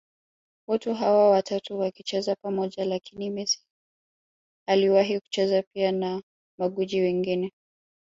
watu 0.67 0.93
hawa 0.93 1.29
watatu 1.29 1.79
wakicheza 1.79 2.35
pamoja 2.35 2.85
Lakini 2.85 3.29
Messi 3.29 3.61
aliwahi 4.67 5.19
kuchezaji 5.19 5.67
pia 5.73 5.91
na 5.91 6.21
magwiji 6.59 7.01
wengine 7.01 7.51